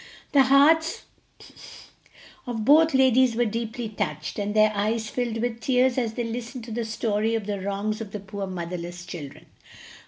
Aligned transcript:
The 0.31 0.45
hearts 0.45 1.03
of 2.47 2.65
both 2.65 2.95
ladies 2.95 3.35
were 3.35 3.45
deeply 3.45 3.87
touched, 3.87 4.39
and 4.39 4.55
their 4.55 4.71
eyes 4.73 5.11
filled 5.11 5.37
with 5.37 5.61
tears 5.61 5.95
as 5.95 6.13
they 6.13 6.23
listened 6.23 6.63
to 6.63 6.71
the 6.71 6.85
story 6.85 7.35
of 7.35 7.45
the 7.45 7.61
wrongs 7.61 8.01
of 8.01 8.11
the 8.11 8.19
poor 8.19 8.47
motherless 8.47 9.05
children. 9.05 9.45